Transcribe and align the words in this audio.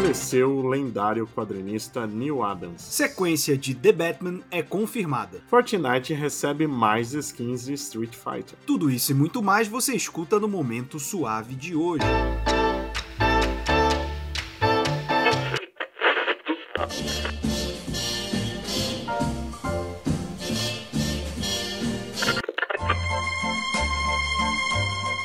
faleceu 0.00 0.56
o 0.56 0.66
lendário 0.66 1.26
quadrinista 1.26 2.06
Neil 2.06 2.42
Adams. 2.42 2.80
Sequência 2.80 3.54
de 3.56 3.74
The 3.74 3.92
Batman 3.92 4.40
é 4.50 4.62
confirmada. 4.62 5.42
Fortnite 5.46 6.14
recebe 6.14 6.66
mais 6.66 7.12
skins 7.12 7.66
de 7.66 7.74
Street 7.74 8.14
Fighter. 8.14 8.58
Tudo 8.66 8.90
isso 8.90 9.12
e 9.12 9.14
muito 9.14 9.42
mais 9.42 9.68
você 9.68 9.94
escuta 9.94 10.40
no 10.40 10.48
Momento 10.48 10.98
Suave 10.98 11.54
de 11.54 11.76
hoje. 11.76 12.02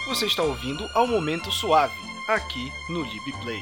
Você 0.09 0.25
está 0.25 0.43
ouvindo 0.43 0.85
ao 0.93 1.07
Momento 1.07 1.49
Suave, 1.49 1.95
aqui 2.27 2.69
no 2.89 3.03
LibPlay. 3.03 3.61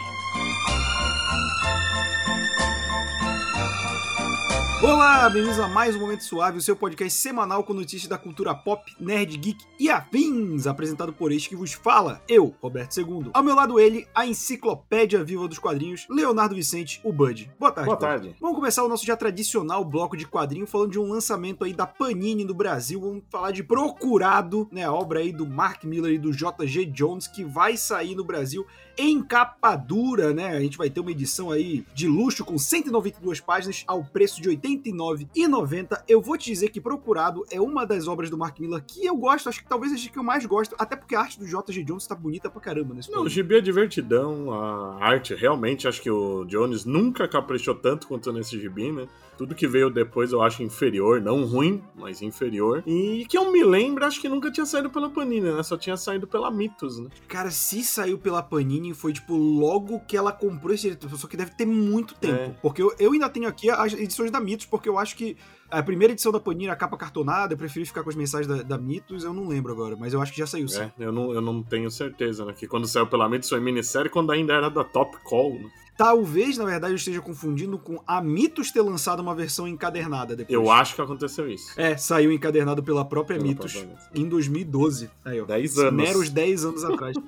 Olá, 4.94 5.28
bem-vindos 5.28 5.60
a 5.60 5.68
mais 5.68 5.96
um 5.96 6.00
Momento 6.02 6.24
Suave, 6.24 6.60
o 6.60 6.62
seu 6.62 6.76
podcast 6.76 7.18
semanal 7.18 7.64
com 7.64 7.74
notícias 7.74 8.08
da 8.08 8.16
cultura 8.16 8.54
pop, 8.54 8.96
nerd, 9.00 9.36
geek 9.40 9.66
e 9.80 9.90
afins, 9.90 10.68
apresentado 10.68 11.12
por 11.12 11.32
este 11.32 11.50
que 11.50 11.56
vos 11.56 11.74
fala, 11.74 12.22
eu, 12.28 12.54
Roberto 12.62 12.96
II. 12.96 13.32
Ao 13.34 13.42
meu 13.42 13.56
lado 13.56 13.80
ele, 13.80 14.08
a 14.14 14.28
enciclopédia 14.28 15.24
viva 15.24 15.48
dos 15.48 15.58
quadrinhos, 15.58 16.06
Leonardo 16.08 16.54
Vicente, 16.54 17.02
o 17.04 17.12
Bud. 17.12 17.52
Boa 17.60 17.72
tarde. 17.72 17.88
Boa 17.88 17.98
tarde. 17.98 18.28
Bud. 18.28 18.38
Vamos 18.40 18.56
começar 18.56 18.84
o 18.84 18.88
nosso 18.88 19.04
já 19.04 19.18
tradicional 19.18 19.84
bloco 19.84 20.16
de 20.16 20.28
quadrinho 20.28 20.68
falando 20.68 20.92
de 20.92 21.00
um 21.00 21.10
lançamento 21.10 21.64
aí 21.64 21.74
da 21.74 21.88
Panini 21.88 22.46
no 22.46 22.54
Brasil, 22.54 23.02
vamos 23.02 23.24
falar 23.32 23.50
de 23.50 23.64
Procurado, 23.64 24.70
né, 24.72 24.84
a 24.84 24.94
obra 24.94 25.22
aí 25.22 25.32
do 25.32 25.48
Mark 25.48 25.86
Miller 25.86 26.14
e 26.14 26.20
do 26.20 26.32
J.G. 26.32 26.86
Jones, 26.86 27.26
que 27.26 27.44
vai 27.44 27.78
sair 27.78 28.14
no 28.14 28.24
Brasil 28.24 28.64
em 28.96 29.24
capa 29.24 29.76
dura, 29.76 30.36
né, 30.36 30.50
a 30.50 30.60
gente 30.60 30.78
vai 30.78 30.88
ter 30.88 31.00
uma 31.00 31.10
edição 31.10 31.50
aí 31.50 31.84
de 31.96 32.08
luxo 32.08 32.46
com 32.46 32.60
192 32.60 33.40
páginas 33.40 33.84
ao 33.88 34.04
preço 34.04 34.40
de 34.40 34.50
80 34.50 34.83
99,90. 34.92 36.04
Eu 36.08 36.22
vou 36.22 36.38
te 36.38 36.46
dizer 36.46 36.70
que 36.70 36.82
Procurado 36.82 37.44
é 37.52 37.62
uma 37.62 37.86
das 37.86 38.08
obras 38.08 38.30
do 38.30 38.38
Mark 38.38 38.60
Miller 38.60 38.84
que 38.86 39.06
eu 39.06 39.16
gosto, 39.16 39.50
acho 39.50 39.62
que 39.62 39.70
talvez 39.70 39.92
seja 39.92 40.10
que 40.10 40.18
eu 40.18 40.24
mais 40.24 40.46
gosto, 40.46 40.76
até 40.78 40.96
porque 40.96 41.16
a 41.16 41.22
arte 41.22 41.40
do 41.40 41.48
J.G. 41.48 41.84
Jones 41.84 42.08
tá 42.08 42.16
bonita 42.16 42.50
pra 42.50 42.60
caramba 42.60 42.94
nesse 42.94 43.12
Não, 43.12 43.24
o 43.24 43.30
gibi 43.30 43.58
é 43.58 43.62
divertidão, 43.62 44.52
a 44.52 44.98
arte 45.00 45.34
realmente, 45.34 45.88
acho 45.88 46.02
que 46.02 46.10
o 46.10 46.46
Jones 46.46 46.86
nunca 46.86 47.28
caprichou 47.28 47.76
tanto 47.76 48.08
quanto 48.08 48.32
nesse 48.34 48.60
gibi, 48.60 48.92
né? 48.92 49.08
Tudo 49.44 49.56
que 49.56 49.68
veio 49.68 49.90
depois 49.90 50.32
eu 50.32 50.42
acho 50.42 50.64
inferior, 50.64 51.20
não 51.20 51.44
ruim, 51.44 51.84
mas 51.94 52.22
inferior. 52.22 52.82
E 52.88 53.26
que 53.28 53.38
eu 53.38 53.52
me 53.52 53.62
lembro, 53.62 54.06
acho 54.06 54.22
que 54.22 54.30
nunca 54.30 54.50
tinha 54.50 54.66
saído 54.66 54.90
pela 54.90 55.10
Panini, 55.10 55.52
né? 55.52 55.62
Só 55.64 55.76
tinha 55.76 55.98
saído 55.98 56.26
pela 56.26 56.50
Mitos, 56.50 56.98
né? 56.98 57.10
Cara, 57.28 57.52
se 57.52 57.84
saiu 57.84 58.18
pela 58.18 58.42
Panini, 58.42 58.94
foi 58.94 59.12
tipo 59.12 59.36
logo 59.36 60.00
que 60.08 60.16
ela 60.16 60.32
comprou 60.32 60.74
esse 60.74 60.84
direito. 60.84 61.10
Só 61.18 61.28
que 61.28 61.36
deve 61.36 61.52
ter 61.52 61.66
muito 61.66 62.16
tempo. 62.16 62.34
É. 62.36 62.56
Porque 62.62 62.82
eu, 62.82 62.96
eu 62.98 63.12
ainda 63.12 63.28
tenho 63.28 63.50
aqui 63.50 63.70
as 63.70 63.92
edições 63.92 64.32
da 64.32 64.40
Mitos, 64.40 64.66
porque 64.66 64.88
eu 64.88 64.98
acho 64.98 65.14
que 65.18 65.36
a 65.70 65.84
primeira 65.84 66.14
edição 66.14 66.32
da 66.32 66.40
Panini, 66.40 66.70
a 66.70 66.76
capa 66.78 66.96
cartonada, 66.96 67.54
eu 67.54 67.58
preferi 67.58 67.86
ficar 67.86 68.02
com 68.02 68.10
as 68.10 68.16
mensagens 68.16 68.48
da, 68.48 68.64
da 68.64 68.78
Mitos, 68.78 69.26
eu 69.26 69.34
não 69.34 69.46
lembro 69.46 69.74
agora, 69.74 69.98
mas 69.98 70.14
eu 70.14 70.22
acho 70.22 70.32
que 70.32 70.38
já 70.38 70.48
saiu 70.48 70.70
sim. 70.70 70.84
É, 70.84 70.92
eu 71.00 71.12
não, 71.12 71.34
eu 71.34 71.42
não 71.42 71.62
tenho 71.62 71.92
certeza, 71.92 72.46
né? 72.46 72.54
Que 72.54 72.66
quando 72.66 72.88
saiu 72.88 73.08
pela 73.08 73.28
Mitos 73.28 73.50
foi 73.50 73.60
minissérie, 73.60 74.10
quando 74.10 74.32
ainda 74.32 74.54
era 74.54 74.70
da 74.70 74.86
Top 74.86 75.18
Call, 75.26 75.56
né? 75.56 75.70
Talvez, 75.98 76.58
na 76.58 76.66
verdade, 76.66 76.94
eu 76.94 76.98
esteja 76.98 77.22
confundindo 77.22 77.78
com 77.78 78.02
a 78.08 78.22
Mitos 78.22 78.72
ter 78.72 78.82
lançado 78.82 79.20
uma 79.20 79.36
versão 79.36 79.68
encadernada 79.68 80.36
depois. 80.36 80.54
Eu 80.54 80.72
acho 80.72 80.96
que 80.96 81.02
aconteceu 81.02 81.50
isso. 81.50 81.80
É, 81.80 81.96
saiu 81.98 82.32
encadernado 82.32 82.82
pela 82.82 83.06
própria 83.06 83.38
Pela 83.38 83.48
Mitos 83.48 83.74
própria 83.74 83.98
em 84.16 84.28
2012. 84.28 85.10
Aí, 85.24 85.40
ó. 85.40 85.46
10 85.46 85.78
anos. 85.78 85.94
Meros 85.94 86.30
10 86.30 86.66
anos 86.66 86.84
atrás. 86.84 87.16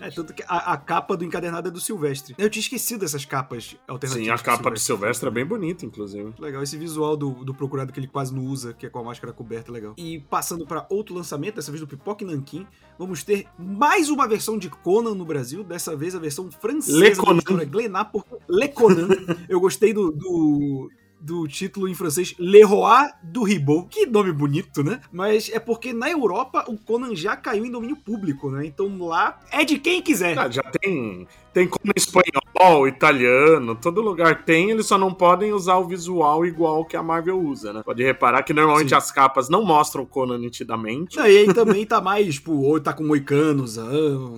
É, 0.00 0.10
tanto 0.10 0.32
que 0.32 0.42
a, 0.46 0.72
a 0.72 0.76
capa 0.76 1.16
do 1.16 1.24
encadernado 1.24 1.68
é 1.68 1.70
do 1.70 1.80
Silvestre. 1.80 2.34
Eu 2.38 2.48
tinha 2.48 2.60
esquecido 2.60 3.00
dessas 3.00 3.24
capas 3.24 3.76
alternativas. 3.86 4.26
Sim, 4.26 4.30
a 4.30 4.36
do 4.36 4.42
capa 4.42 4.70
do 4.70 4.78
Silvestre 4.78 5.28
é 5.28 5.30
bem 5.30 5.44
bonita, 5.44 5.84
inclusive. 5.84 6.32
Legal, 6.38 6.62
esse 6.62 6.76
visual 6.76 7.16
do, 7.16 7.30
do 7.44 7.52
procurado 7.54 7.92
que 7.92 8.00
ele 8.00 8.06
quase 8.06 8.34
não 8.34 8.44
usa, 8.44 8.72
que 8.72 8.86
é 8.86 8.88
com 8.88 8.98
a 8.98 9.02
máscara 9.04 9.32
coberta, 9.32 9.70
legal. 9.70 9.94
E 9.96 10.20
passando 10.30 10.66
pra 10.66 10.86
outro 10.88 11.14
lançamento, 11.14 11.56
dessa 11.56 11.70
vez 11.70 11.80
do 11.80 11.86
Pipoque 11.86 12.24
Nankin, 12.24 12.66
vamos 12.98 13.22
ter 13.22 13.46
mais 13.58 14.08
uma 14.08 14.26
versão 14.26 14.56
de 14.58 14.70
Conan 14.70 15.14
no 15.14 15.24
Brasil, 15.24 15.62
dessa 15.62 15.94
vez 15.96 16.14
a 16.14 16.18
versão 16.18 16.50
francesa 16.50 16.98
Le 16.98 17.10
da 17.10 17.16
Conan. 17.16 17.36
editora 17.38 17.64
Glenar, 17.64 18.05
porque 18.06 18.36
Le 18.48 18.68
Conan. 18.68 19.08
Eu 19.48 19.60
gostei 19.60 19.92
do, 19.92 20.10
do, 20.10 20.90
do 21.20 21.48
título 21.48 21.88
em 21.88 21.94
francês 21.94 22.34
Le 22.38 22.62
Roi 22.62 23.08
du 23.22 23.42
Ribot. 23.42 23.88
Que 23.88 24.06
nome 24.06 24.32
bonito, 24.32 24.82
né? 24.82 25.00
Mas 25.12 25.50
é 25.50 25.58
porque 25.58 25.92
na 25.92 26.10
Europa 26.10 26.64
o 26.68 26.78
Conan 26.78 27.14
já 27.14 27.36
caiu 27.36 27.64
em 27.64 27.70
domínio 27.70 27.96
público, 27.96 28.50
né? 28.50 28.66
Então 28.66 28.96
lá 28.98 29.40
é 29.50 29.64
de 29.64 29.78
quem 29.78 30.00
quiser. 30.02 30.38
Ah, 30.38 30.48
já 30.50 30.62
tem, 30.62 31.26
tem 31.56 31.66
como 31.66 31.90
espanhol, 31.96 32.86
italiano, 32.86 33.74
todo 33.74 34.02
lugar 34.02 34.44
tem, 34.44 34.72
eles 34.72 34.84
só 34.84 34.98
não 34.98 35.14
podem 35.14 35.54
usar 35.54 35.76
o 35.78 35.88
visual 35.88 36.44
igual 36.44 36.84
que 36.84 36.98
a 36.98 37.02
Marvel 37.02 37.40
usa, 37.40 37.72
né? 37.72 37.82
Pode 37.82 38.04
reparar 38.04 38.42
que 38.42 38.52
normalmente 38.52 38.90
Sim. 38.90 38.94
as 38.94 39.10
capas 39.10 39.48
não 39.48 39.64
mostram 39.64 40.02
o 40.02 40.06
Conan 40.06 40.36
nitidamente. 40.36 41.16
Não, 41.16 41.26
e 41.26 41.38
aí 41.38 41.54
também 41.54 41.86
tá 41.86 41.98
mais, 41.98 42.34
tipo, 42.34 42.52
ou 42.52 42.78
tá 42.78 42.92
com 42.92 43.02
moicanos, 43.04 43.78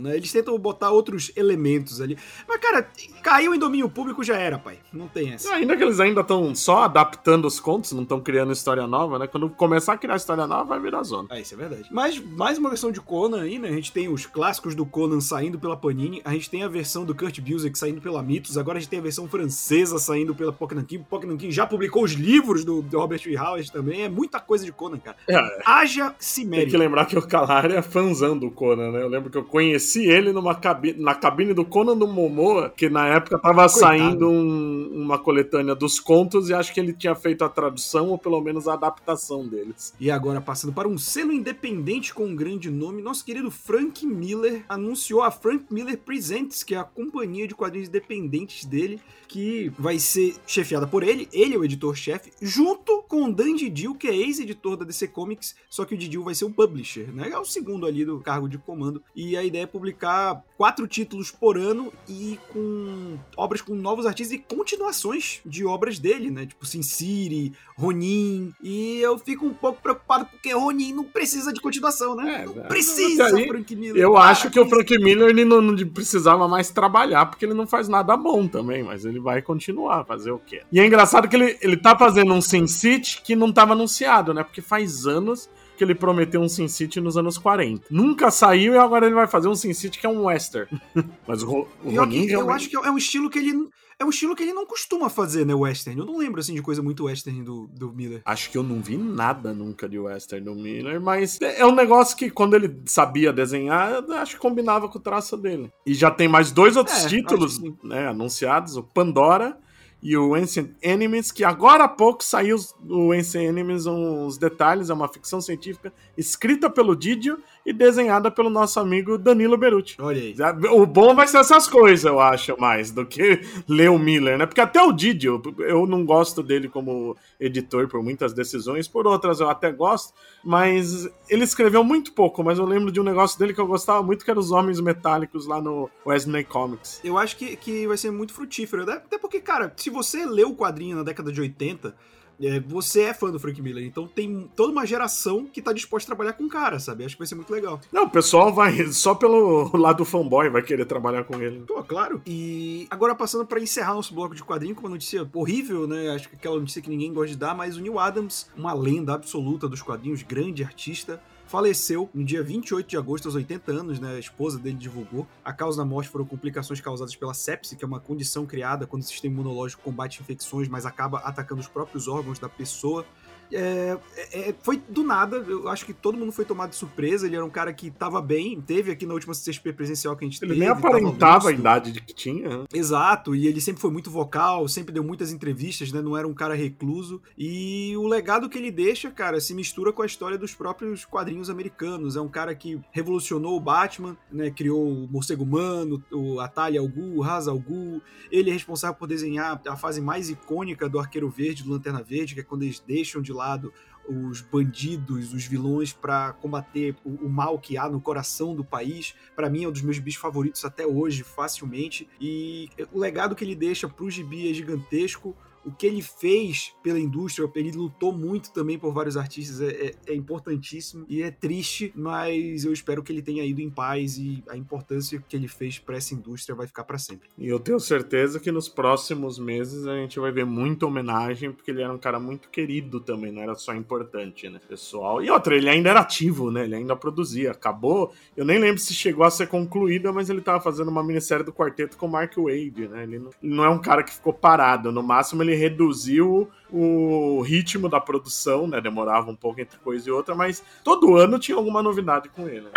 né? 0.00 0.16
Eles 0.16 0.30
tentam 0.30 0.56
botar 0.60 0.92
outros 0.92 1.32
elementos 1.34 2.00
ali. 2.00 2.16
Mas, 2.46 2.60
cara, 2.60 2.88
caiu 3.20 3.52
em 3.52 3.58
domínio 3.58 3.88
público 3.88 4.22
já 4.22 4.36
era, 4.36 4.56
pai. 4.56 4.78
Não 4.92 5.08
tem 5.08 5.32
essa. 5.32 5.52
Ainda 5.54 5.76
que 5.76 5.82
eles 5.82 5.98
ainda 5.98 6.20
estão 6.20 6.54
só 6.54 6.84
adaptando 6.84 7.46
os 7.46 7.58
contos, 7.58 7.90
não 7.90 8.04
estão 8.04 8.20
criando 8.20 8.52
história 8.52 8.86
nova, 8.86 9.18
né? 9.18 9.26
Quando 9.26 9.50
começar 9.50 9.94
a 9.94 9.98
criar 9.98 10.14
história 10.14 10.46
nova, 10.46 10.62
vai 10.62 10.78
virar 10.78 11.02
zona. 11.02 11.26
Ah, 11.32 11.40
isso 11.40 11.52
é 11.54 11.56
verdade. 11.56 11.88
Mas 11.90 12.20
mais 12.20 12.58
uma 12.58 12.68
versão 12.68 12.92
de 12.92 13.00
Conan 13.00 13.42
aí, 13.42 13.58
né? 13.58 13.70
A 13.70 13.72
gente 13.72 13.90
tem 13.90 14.08
os 14.08 14.24
clássicos 14.24 14.76
do 14.76 14.86
Conan 14.86 15.20
saindo 15.20 15.58
pela 15.58 15.76
Panini, 15.76 16.22
a 16.24 16.32
gente 16.32 16.48
tem 16.48 16.62
a 16.62 16.68
versão 16.68 17.07
do 17.08 17.14
Kurt 17.14 17.40
Busiek 17.40 17.76
saindo 17.78 18.00
pela 18.00 18.22
Mitos, 18.22 18.56
agora 18.56 18.78
a 18.78 18.80
gente 18.80 18.90
tem 18.90 18.98
a 18.98 19.02
versão 19.02 19.26
francesa 19.28 19.98
saindo 19.98 20.34
pela 20.34 20.52
Pocknankin. 20.52 21.02
Pocknankin 21.02 21.50
já 21.50 21.66
publicou 21.66 22.04
os 22.04 22.12
livros 22.12 22.64
do, 22.64 22.82
do 22.82 22.98
Robert 22.98 23.20
E. 23.26 23.36
Howard 23.36 23.72
também. 23.72 24.02
É 24.02 24.08
muita 24.08 24.38
coisa 24.40 24.64
de 24.64 24.70
Conan, 24.72 24.98
cara. 24.98 25.16
É, 25.28 25.36
Haja 25.64 26.10
tem 26.10 26.16
Ciméria. 26.20 26.66
que 26.68 26.76
lembrar 26.76 27.06
que 27.06 27.18
o 27.18 27.26
Calari 27.26 27.74
é 27.74 27.82
fãzão 27.82 28.38
do 28.38 28.50
Conan, 28.50 28.92
né? 28.92 29.02
Eu 29.02 29.08
lembro 29.08 29.30
que 29.30 29.38
eu 29.38 29.44
conheci 29.44 30.04
ele 30.06 30.32
numa 30.32 30.54
cabine, 30.54 31.00
na 31.02 31.14
cabine 31.14 31.52
do 31.54 31.64
Conan 31.64 31.96
do 31.96 32.06
Momoa, 32.06 32.70
que 32.70 32.88
na 32.88 33.08
época 33.08 33.38
tava 33.38 33.66
Coitado. 33.68 33.78
saindo 33.80 34.28
um- 34.28 35.02
uma 35.04 35.18
coletânea 35.18 35.74
dos 35.74 35.98
contos 35.98 36.48
e 36.50 36.54
acho 36.54 36.72
que 36.72 36.78
ele 36.80 36.92
tinha 36.92 37.14
feito 37.14 37.42
a 37.44 37.48
tradução 37.48 38.08
ou 38.10 38.18
pelo 38.18 38.40
menos 38.40 38.68
a 38.68 38.74
adaptação 38.74 39.46
deles. 39.48 39.94
E 39.98 40.10
agora, 40.10 40.40
passando 40.40 40.72
para 40.72 40.86
um 40.88 40.98
selo 40.98 41.32
independente 41.32 42.12
com 42.12 42.26
um 42.26 42.36
grande 42.36 42.70
nome, 42.70 43.00
nosso 43.02 43.24
querido 43.24 43.50
Frank 43.50 44.04
Miller 44.06 44.64
anunciou 44.68 45.22
a 45.22 45.30
Frank 45.30 45.64
Miller 45.70 45.98
Presents, 45.98 46.62
que 46.62 46.74
é 46.74 46.78
a 46.78 46.84
companhia 46.98 47.46
de 47.46 47.54
quadrinhos 47.54 47.88
independentes 47.88 48.64
dele, 48.64 49.00
que 49.28 49.70
vai 49.78 50.00
ser 50.00 50.34
chefiada 50.44 50.84
por 50.84 51.04
ele, 51.04 51.28
ele 51.32 51.54
é 51.54 51.56
o 51.56 51.64
editor-chefe, 51.64 52.32
junto 52.42 53.04
com 53.06 53.26
o 53.26 53.32
Dan 53.32 53.54
Didio, 53.54 53.94
que 53.94 54.08
é 54.08 54.16
ex-editor 54.16 54.76
da 54.76 54.84
DC 54.84 55.06
Comics, 55.06 55.54
só 55.70 55.84
que 55.84 55.94
o 55.94 55.98
Didio 55.98 56.24
vai 56.24 56.34
ser 56.34 56.44
o 56.44 56.50
publisher, 56.50 57.14
né? 57.14 57.30
É 57.30 57.38
o 57.38 57.44
segundo 57.44 57.86
ali 57.86 58.04
do 58.04 58.18
cargo 58.18 58.48
de 58.48 58.58
comando. 58.58 59.00
E 59.14 59.36
a 59.36 59.44
ideia 59.44 59.62
é 59.62 59.66
publicar 59.66 60.44
quatro 60.58 60.88
títulos 60.88 61.30
por 61.30 61.56
ano 61.56 61.92
e 62.08 62.36
com 62.52 63.16
obras 63.36 63.62
com 63.62 63.76
novos 63.76 64.04
artistas 64.04 64.36
e 64.36 64.38
continuações 64.40 65.40
de 65.46 65.64
obras 65.64 66.00
dele, 66.00 66.32
né? 66.32 66.46
Tipo 66.46 66.66
Sin 66.66 66.82
City, 66.82 67.52
Ronin. 67.78 68.52
E 68.60 68.98
eu 68.98 69.16
fico 69.20 69.46
um 69.46 69.54
pouco 69.54 69.80
preocupado 69.80 70.26
porque 70.26 70.52
Ronin 70.52 70.92
não 70.92 71.04
precisa 71.04 71.52
de 71.52 71.60
continuação, 71.60 72.16
né? 72.16 72.42
É, 72.42 72.44
não 72.44 72.64
precisa, 72.64 73.26
aí, 73.26 73.46
Frank 73.46 73.76
Miller. 73.76 74.02
Eu 74.02 74.14
Para 74.14 74.24
acho 74.24 74.50
que 74.50 74.58
o 74.58 74.68
Frank 74.68 74.98
Miller 74.98 75.28
ele 75.28 75.44
não, 75.44 75.62
não 75.62 75.76
precisava 75.90 76.48
mais 76.48 76.70
trabalhar, 76.70 77.26
porque 77.26 77.44
ele 77.44 77.54
não 77.54 77.66
faz 77.66 77.88
nada 77.88 78.16
bom 78.16 78.48
também, 78.48 78.82
mas 78.82 79.04
ele 79.04 79.20
vai 79.20 79.40
continuar 79.40 80.00
a 80.00 80.04
fazer 80.04 80.32
o 80.32 80.40
quê? 80.40 80.62
E 80.72 80.80
é 80.80 80.84
engraçado 80.84 81.28
que 81.28 81.36
ele, 81.36 81.56
ele 81.62 81.76
tá 81.76 81.96
fazendo 81.96 82.34
um 82.34 82.40
Sin 82.42 82.66
City 82.66 83.22
que 83.22 83.36
não 83.36 83.52
tava 83.52 83.74
anunciado, 83.74 84.34
né? 84.34 84.42
Porque 84.42 84.60
faz 84.60 85.06
anos 85.06 85.48
que 85.78 85.84
ele 85.84 85.94
prometeu 85.94 86.40
um 86.42 86.48
Sin 86.48 86.68
City 86.68 87.00
nos 87.00 87.16
anos 87.16 87.38
40. 87.38 87.86
Nunca 87.90 88.30
saiu 88.30 88.74
e 88.74 88.76
agora 88.76 89.06
ele 89.06 89.14
vai 89.14 89.26
fazer 89.26 89.48
um 89.48 89.54
Sin 89.54 89.72
City 89.72 89.98
que 89.98 90.04
é 90.06 90.08
um 90.10 90.24
western. 90.24 90.68
mas 91.26 91.42
o, 91.42 91.46
Ro- 91.50 91.68
o 91.84 91.90
Ronin 91.90 92.22
eu 92.24 92.40
realmente- 92.40 92.56
acho 92.56 92.68
que 92.68 92.76
é 92.76 92.90
um 92.90 92.98
estilo 92.98 93.30
que 93.30 93.38
ele. 93.38 93.68
É 94.00 94.04
um 94.04 94.10
estilo 94.10 94.36
que 94.36 94.44
ele 94.44 94.52
não 94.52 94.64
costuma 94.64 95.08
fazer, 95.10 95.44
né? 95.44 95.52
Western. 95.52 95.98
Eu 95.98 96.06
não 96.06 96.18
lembro 96.18 96.38
assim 96.40 96.54
de 96.54 96.62
coisa 96.62 96.80
muito 96.80 97.06
western 97.06 97.42
do, 97.42 97.66
do 97.66 97.92
Miller. 97.92 98.22
Acho 98.24 98.48
que 98.48 98.56
eu 98.56 98.62
não 98.62 98.80
vi 98.80 98.96
nada 98.96 99.52
nunca 99.52 99.88
de 99.88 99.98
western 99.98 100.44
do 100.44 100.54
Miller, 100.54 101.00
mas 101.00 101.36
é 101.40 101.66
um 101.66 101.74
negócio 101.74 102.16
que 102.16 102.30
quando 102.30 102.54
ele 102.54 102.80
sabia 102.86 103.32
desenhar, 103.32 103.94
eu 104.06 104.14
acho 104.14 104.36
que 104.36 104.40
combinava 104.40 104.88
com 104.88 104.98
o 104.98 105.02
traço 105.02 105.36
dele. 105.36 105.72
E 105.84 105.94
já 105.94 106.12
tem 106.12 106.28
mais 106.28 106.52
dois 106.52 106.76
outros 106.76 107.04
É, 107.04 107.08
títulos 107.08 107.58
né, 107.82 108.06
anunciados, 108.06 108.76
o 108.76 108.84
Pandora 108.84 109.58
e 110.02 110.16
o 110.16 110.34
Ancient 110.34 110.70
Enemies, 110.80 111.32
que 111.32 111.42
agora 111.42 111.84
há 111.84 111.88
pouco 111.88 112.22
saiu 112.22 112.56
o 112.88 113.12
Ancient 113.12 113.44
Enemies 113.44 113.86
uns 113.86 114.38
detalhes, 114.38 114.90
é 114.90 114.94
uma 114.94 115.08
ficção 115.08 115.40
científica 115.40 115.92
escrita 116.16 116.70
pelo 116.70 116.94
Didio 116.94 117.38
e 117.66 117.72
desenhada 117.72 118.30
pelo 118.30 118.48
nosso 118.48 118.78
amigo 118.78 119.18
Danilo 119.18 119.56
Beruti. 119.56 119.96
Olha 120.00 120.20
aí. 120.20 120.34
O 120.72 120.86
bom 120.86 121.14
vai 121.14 121.26
ser 121.26 121.38
essas 121.38 121.66
coisas, 121.66 122.04
eu 122.04 122.20
acho, 122.20 122.56
mais, 122.58 122.90
do 122.90 123.04
que 123.04 123.40
ler 123.68 123.90
o 123.90 123.98
Miller, 123.98 124.38
né? 124.38 124.46
Porque 124.46 124.60
até 124.60 124.80
o 124.80 124.92
Didio, 124.92 125.42
eu 125.58 125.86
não 125.86 126.04
gosto 126.04 126.42
dele 126.42 126.68
como 126.68 127.16
editor 127.40 127.88
por 127.88 128.02
muitas 128.02 128.32
decisões, 128.32 128.86
por 128.86 129.06
outras 129.06 129.40
eu 129.40 129.50
até 129.50 129.70
gosto, 129.70 130.14
mas 130.44 131.08
ele 131.28 131.44
escreveu 131.44 131.82
muito 131.82 132.12
pouco, 132.12 132.42
mas 132.42 132.58
eu 132.58 132.64
lembro 132.64 132.92
de 132.92 133.00
um 133.00 133.04
negócio 133.04 133.38
dele 133.38 133.52
que 133.52 133.60
eu 133.60 133.66
gostava 133.66 134.02
muito, 134.02 134.24
que 134.24 134.30
era 134.30 134.38
os 134.38 134.50
Homens 134.52 134.80
Metálicos 134.80 135.46
lá 135.46 135.60
no 135.60 135.90
Wesley 136.06 136.44
Comics. 136.44 137.00
Eu 137.02 137.18
acho 137.18 137.36
que, 137.36 137.56
que 137.56 137.86
vai 137.86 137.96
ser 137.96 138.10
muito 138.10 138.32
frutífero, 138.32 138.86
né? 138.86 138.94
até 138.94 139.18
porque, 139.18 139.40
cara, 139.40 139.72
se 139.76 139.87
você 139.90 140.26
leu 140.26 140.50
o 140.50 140.56
quadrinho 140.56 140.96
na 140.96 141.02
década 141.02 141.32
de 141.32 141.40
80, 141.40 141.94
é, 142.40 142.60
você 142.60 143.02
é 143.02 143.14
fã 143.14 143.30
do 143.30 143.40
Frank 143.40 143.60
Miller, 143.60 143.84
então 143.84 144.06
tem 144.06 144.48
toda 144.54 144.72
uma 144.72 144.86
geração 144.86 145.44
que 145.44 145.60
tá 145.60 145.72
disposta 145.72 146.06
a 146.06 146.14
trabalhar 146.14 146.34
com 146.34 146.44
o 146.44 146.48
cara, 146.48 146.78
sabe? 146.78 147.04
Acho 147.04 147.16
que 147.16 147.18
vai 147.18 147.26
ser 147.26 147.34
muito 147.34 147.52
legal. 147.52 147.80
Não, 147.92 148.04
o 148.04 148.10
pessoal 148.10 148.54
vai 148.54 148.86
só 148.92 149.14
pelo 149.14 149.70
lado 149.76 150.04
fanboy 150.04 150.48
vai 150.48 150.62
querer 150.62 150.84
trabalhar 150.84 151.24
com 151.24 151.40
ele. 151.42 151.64
Pô, 151.66 151.82
claro. 151.82 152.22
E 152.24 152.86
agora 152.90 153.14
passando 153.14 153.44
para 153.44 153.60
encerrar 153.60 153.94
nosso 153.94 154.14
bloco 154.14 154.34
de 154.34 154.44
quadrinho 154.44 154.74
com 154.74 154.82
uma 154.82 154.90
notícia 154.90 155.28
horrível, 155.34 155.86
né? 155.88 156.10
Acho 156.10 156.28
que 156.28 156.36
aquela 156.36 156.58
notícia 156.58 156.80
que 156.80 156.88
ninguém 156.88 157.12
gosta 157.12 157.30
de 157.30 157.36
dar, 157.36 157.56
mas 157.56 157.76
o 157.76 157.80
Neil 157.80 157.98
Adams, 157.98 158.48
uma 158.56 158.72
lenda 158.72 159.14
absoluta 159.14 159.68
dos 159.68 159.82
quadrinhos, 159.82 160.22
grande 160.22 160.62
artista, 160.62 161.20
faleceu 161.48 162.10
no 162.12 162.22
dia 162.22 162.42
28 162.42 162.86
de 162.86 162.96
agosto, 162.96 163.26
aos 163.26 163.34
80 163.34 163.72
anos, 163.72 163.98
né? 163.98 164.16
A 164.16 164.18
esposa 164.18 164.58
dele 164.58 164.76
divulgou. 164.76 165.26
A 165.42 165.52
causa 165.52 165.78
da 165.78 165.84
morte 165.84 166.10
foram 166.10 166.24
complicações 166.24 166.80
causadas 166.80 167.16
pela 167.16 167.32
sepse, 167.32 167.74
que 167.74 167.82
é 167.82 167.88
uma 167.88 167.98
condição 167.98 168.44
criada 168.44 168.86
quando 168.86 169.02
o 169.02 169.06
sistema 169.06 169.34
imunológico 169.34 169.82
combate 169.82 170.20
infecções, 170.20 170.68
mas 170.68 170.84
acaba 170.84 171.18
atacando 171.20 171.60
os 171.60 171.66
próprios 171.66 172.06
órgãos 172.06 172.38
da 172.38 172.48
pessoa. 172.48 173.04
É, 173.52 173.98
é, 174.16 174.50
é, 174.50 174.54
foi 174.62 174.80
do 174.88 175.02
nada, 175.02 175.36
eu 175.36 175.68
acho 175.68 175.84
que 175.86 175.92
todo 175.92 176.18
mundo 176.18 176.32
foi 176.32 176.44
tomado 176.44 176.70
de 176.70 176.76
surpresa. 176.76 177.26
Ele 177.26 177.36
era 177.36 177.44
um 177.44 177.50
cara 177.50 177.72
que 177.72 177.90
tava 177.90 178.20
bem, 178.20 178.60
teve 178.60 178.90
aqui 178.90 179.06
na 179.06 179.14
última 179.14 179.32
CSP 179.32 179.72
presencial 179.72 180.16
que 180.16 180.24
a 180.24 180.28
gente 180.28 180.42
ele 180.42 180.52
teve. 180.52 180.60
Ele 180.60 180.60
nem 180.60 180.68
aparentava 180.68 181.48
a 181.48 181.52
idade 181.52 181.92
de 181.92 182.00
que 182.00 182.14
tinha. 182.14 182.58
Né? 182.58 182.64
Exato, 182.72 183.34
e 183.34 183.46
ele 183.46 183.60
sempre 183.60 183.80
foi 183.80 183.90
muito 183.90 184.10
vocal, 184.10 184.68
sempre 184.68 184.92
deu 184.92 185.02
muitas 185.02 185.32
entrevistas, 185.32 185.92
né? 185.92 186.00
Não 186.00 186.16
era 186.16 186.26
um 186.26 186.34
cara 186.34 186.54
recluso. 186.54 187.20
E 187.36 187.94
o 187.96 188.06
legado 188.06 188.48
que 188.48 188.58
ele 188.58 188.70
deixa, 188.70 189.10
cara, 189.10 189.40
se 189.40 189.54
mistura 189.54 189.92
com 189.92 190.02
a 190.02 190.06
história 190.06 190.38
dos 190.38 190.54
próprios 190.54 191.04
quadrinhos 191.04 191.50
americanos. 191.50 192.16
É 192.16 192.20
um 192.20 192.28
cara 192.28 192.54
que 192.54 192.80
revolucionou 192.90 193.56
o 193.56 193.60
Batman, 193.60 194.16
né? 194.30 194.50
Criou 194.50 194.86
o 194.86 195.08
Morcego 195.08 195.44
Humano, 195.44 196.02
o 196.12 196.40
Atalia 196.40 196.80
al 196.80 196.88
Ghul, 196.88 197.16
o 197.16 197.20
Ra's 197.20 197.48
al 197.48 197.58
Ghul. 197.58 198.00
Ele 198.30 198.50
é 198.50 198.52
responsável 198.52 198.96
por 198.96 199.08
desenhar 199.08 199.60
a 199.66 199.76
fase 199.76 200.00
mais 200.00 200.28
icônica 200.28 200.88
do 200.88 200.98
Arqueiro 200.98 201.28
Verde, 201.28 201.62
do 201.62 201.72
Lanterna 201.72 202.02
Verde, 202.02 202.34
que 202.34 202.40
é 202.40 202.44
quando 202.44 202.62
eles 202.62 202.80
deixam 202.80 203.22
de 203.22 203.32
lado 203.38 203.72
os 204.08 204.40
bandidos, 204.40 205.34
os 205.34 205.44
vilões 205.44 205.92
para 205.92 206.32
combater 206.32 206.96
o, 207.04 207.26
o, 207.26 207.28
mal 207.28 207.58
que 207.58 207.76
há 207.76 207.88
no 207.88 208.00
coração 208.00 208.54
do 208.54 208.64
país. 208.64 209.14
Para 209.36 209.50
mim 209.50 209.64
é 209.64 209.68
um 209.68 209.72
dos 209.72 209.82
meus 209.82 209.98
bichos 209.98 210.20
favoritos 210.20 210.64
até 210.64 210.86
hoje, 210.86 211.22
facilmente. 211.22 212.08
E 212.18 212.70
o 212.90 212.98
legado 212.98 213.36
que 213.36 213.44
ele 213.44 213.54
deixa 213.54 213.86
para 213.88 214.04
o 214.04 214.10
gibi 214.10 214.50
é 214.50 214.54
gigantesco 214.54 215.36
o 215.68 215.72
que 215.72 215.86
ele 215.86 216.00
fez 216.00 216.74
pela 216.82 216.98
indústria, 216.98 217.48
ele 217.54 217.72
lutou 217.72 218.12
muito 218.12 218.50
também 218.52 218.78
por 218.78 218.92
vários 218.92 219.16
artistas, 219.16 219.60
é, 219.60 219.68
é, 219.68 219.94
é, 220.06 220.14
importantíssimo 220.14 221.04
e 221.08 221.22
é 221.22 221.30
triste, 221.30 221.92
mas 221.94 222.64
eu 222.64 222.72
espero 222.72 223.02
que 223.02 223.12
ele 223.12 223.20
tenha 223.20 223.44
ido 223.44 223.60
em 223.60 223.68
paz 223.68 224.16
e 224.16 224.42
a 224.48 224.56
importância 224.56 225.22
que 225.28 225.36
ele 225.36 225.46
fez 225.46 225.78
para 225.78 225.96
essa 225.96 226.14
indústria 226.14 226.56
vai 226.56 226.66
ficar 226.66 226.84
para 226.84 226.96
sempre. 226.96 227.28
E 227.36 227.46
eu 227.46 227.60
tenho 227.60 227.78
certeza 227.78 228.40
que 228.40 228.50
nos 228.50 228.68
próximos 228.68 229.38
meses 229.38 229.86
a 229.86 229.94
gente 229.96 230.18
vai 230.18 230.32
ver 230.32 230.46
muita 230.46 230.86
homenagem, 230.86 231.52
porque 231.52 231.70
ele 231.70 231.82
era 231.82 231.92
um 231.92 231.98
cara 231.98 232.18
muito 232.18 232.48
querido 232.48 233.00
também, 233.00 233.30
não 233.30 233.42
era 233.42 233.54
só 233.54 233.74
importante, 233.74 234.48
né, 234.48 234.60
pessoal. 234.66 235.22
E 235.22 235.30
outra, 235.30 235.54
ele 235.54 235.68
ainda 235.68 235.90
era 235.90 236.00
ativo, 236.00 236.50
né, 236.50 236.64
ele 236.64 236.76
ainda 236.76 236.96
produzia. 236.96 237.50
Acabou, 237.50 238.12
eu 238.34 238.44
nem 238.44 238.58
lembro 238.58 238.80
se 238.80 238.94
chegou 238.94 239.24
a 239.24 239.30
ser 239.30 239.48
concluída, 239.48 240.12
mas 240.12 240.30
ele 240.30 240.40
tava 240.40 240.60
fazendo 240.60 240.88
uma 240.88 241.04
minissérie 241.04 241.44
do 241.44 241.52
quarteto 241.52 241.98
com 241.98 242.08
Mark 242.08 242.34
Wade, 242.38 242.88
né, 242.88 243.02
ele 243.02 243.18
não, 243.18 243.30
ele 243.42 243.54
não 243.54 243.64
é 243.64 243.68
um 243.68 243.78
cara 243.78 244.02
que 244.02 244.14
ficou 244.14 244.32
parado, 244.32 244.90
no 244.90 245.02
máximo 245.02 245.42
ele 245.42 245.57
reduziu 245.58 246.48
o 246.70 247.42
ritmo 247.42 247.88
da 247.88 248.00
produção, 248.00 248.66
né? 248.66 248.80
Demorava 248.80 249.30
um 249.30 249.36
pouco 249.36 249.60
entre 249.60 249.78
coisa 249.78 250.08
e 250.08 250.12
outra, 250.12 250.34
mas 250.34 250.62
todo 250.82 251.16
ano 251.16 251.38
tinha 251.38 251.56
alguma 251.56 251.82
novidade 251.82 252.28
com 252.30 252.48
ele. 252.48 252.68